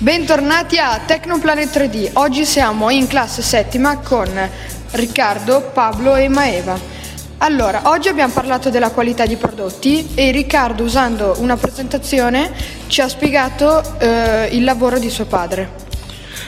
[0.00, 2.10] Bentornati a Tecnoplanet 3D.
[2.14, 4.30] Oggi siamo in classe settima con
[4.92, 6.80] Riccardo, Pablo e Maeva.
[7.36, 12.50] Allora, oggi abbiamo parlato della qualità di prodotti e Riccardo, usando una presentazione,
[12.86, 15.70] ci ha spiegato eh, il lavoro di suo padre.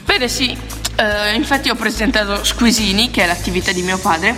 [0.07, 0.57] Bene, sì,
[0.97, 4.35] eh, infatti ho presentato Squisini, che è l'attività di mio padre,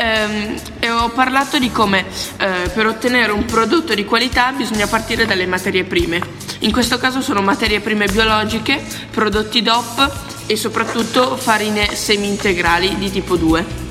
[0.00, 2.04] ehm, e ho parlato di come
[2.38, 6.20] eh, per ottenere un prodotto di qualità bisogna partire dalle materie prime.
[6.60, 13.36] In questo caso sono materie prime biologiche, prodotti DOP e soprattutto farine semi-integrali di tipo
[13.36, 13.88] 2.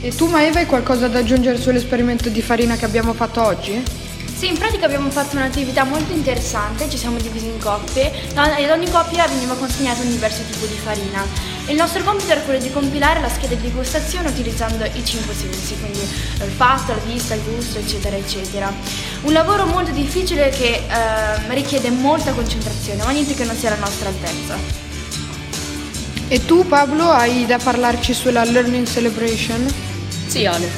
[0.00, 4.03] E tu Maeva hai qualcosa da aggiungere sull'esperimento di farina che abbiamo fatto oggi?
[4.44, 8.70] Sì, in pratica abbiamo fatto un'attività molto interessante, ci siamo divisi in coppie e ad
[8.78, 11.24] ogni coppia veniva consegnato un diverso tipo di farina.
[11.68, 15.78] Il nostro compito era quello di compilare la scheda di degustazione utilizzando i cinque sensi,
[15.78, 18.70] quindi l'olfatto, la vista, il gusto, eccetera, eccetera.
[19.22, 23.82] Un lavoro molto difficile che eh, richiede molta concentrazione, ma niente che non sia alla
[23.82, 24.58] nostra altezza.
[26.28, 29.66] E tu Pablo hai da parlarci sulla Learning Celebration?
[30.26, 30.70] Sì Ale,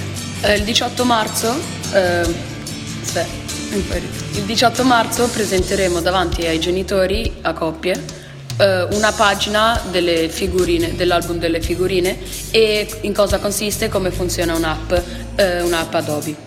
[0.43, 1.53] eh, il 18 marzo,
[1.93, 2.33] eh,
[3.03, 8.01] aspetta, il 18 marzo presenteremo davanti ai genitori, a coppie,
[8.59, 12.19] eh, una pagina delle figurine, dell'album delle figurine
[12.51, 14.93] e in cosa consiste e come funziona un'app,
[15.37, 16.45] eh, un'app Adobe.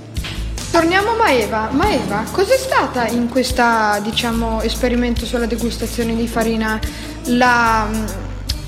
[0.72, 1.70] Torniamo a Maeva.
[1.72, 3.64] Maeva, cos'è stata in questo
[4.04, 6.80] diciamo, esperimento sulla degustazione di farina
[7.26, 7.88] la,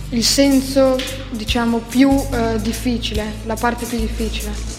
[0.09, 0.97] il senso
[1.29, 4.70] diciamo, più eh, difficile, la parte più difficile?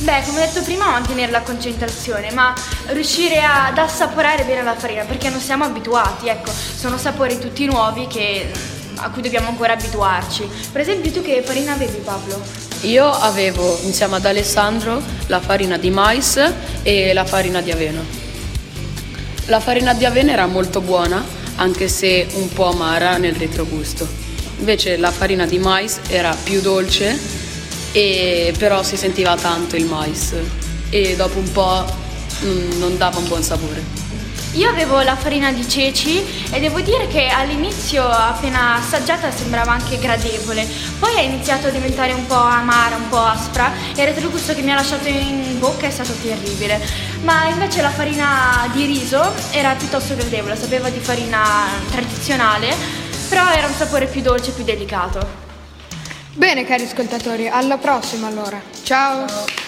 [0.00, 2.54] Beh, come detto prima, mantenere la concentrazione, ma
[2.86, 8.06] riuscire ad assaporare bene la farina, perché non siamo abituati, ecco, sono sapori tutti nuovi
[8.06, 8.48] che,
[8.94, 10.48] a cui dobbiamo ancora abituarci.
[10.70, 12.40] Per esempio, tu che farina avevi, Pablo?
[12.82, 16.40] Io avevo insieme ad Alessandro la farina di mais
[16.84, 18.00] e la farina di avena.
[19.46, 21.24] La farina di avena era molto buona,
[21.56, 24.06] anche se un po' amara nel retrogusto.
[24.58, 27.37] Invece la farina di mais era più dolce
[27.92, 30.34] e però si sentiva tanto il mais
[30.90, 31.84] e dopo un po'
[32.44, 34.06] mm, non dava un buon sapore.
[34.54, 39.98] Io avevo la farina di ceci e devo dire che all'inizio appena assaggiata sembrava anche
[39.98, 40.66] gradevole,
[40.98, 44.62] poi è iniziato a diventare un po' amara, un po' aspra e il retrogusto che
[44.62, 46.80] mi ha lasciato in bocca è stato terribile.
[47.22, 52.74] Ma invece la farina di riso era piuttosto gradevole, sapeva di farina tradizionale,
[53.28, 55.47] però era un sapore più dolce, più delicato.
[56.34, 58.60] Bene cari ascoltatori, alla prossima allora.
[58.82, 59.26] Ciao.
[59.26, 59.67] Ciao.